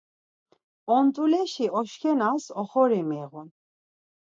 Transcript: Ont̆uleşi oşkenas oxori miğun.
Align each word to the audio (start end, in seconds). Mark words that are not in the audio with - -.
Ont̆uleşi 0.97 1.65
oşkenas 1.79 2.43
oxori 2.61 3.01
miğun. 3.09 3.47